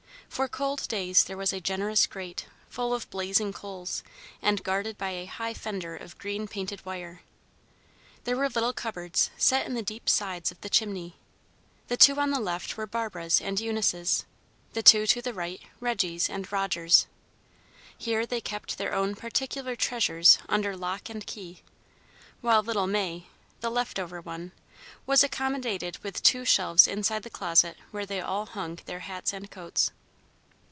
[0.29, 4.01] For cold days there was a generous grate, full of blazing coals,
[4.41, 7.21] and guarded by a high fender of green painted wire.
[8.23, 11.17] There were little cupboards set in the deep sides of the chimney.
[11.89, 14.23] The two on the left were Barbara's and Eunice's;
[14.71, 17.07] the two to the right, Reggy's and Roger's.
[17.97, 21.61] Here they kept their own particular treasures under lock and key;
[22.39, 23.27] while little May,
[23.59, 24.53] the left over one,
[25.05, 29.51] was accommodated with two shelves inside the closet where they all hung their hats and
[29.51, 29.91] coats.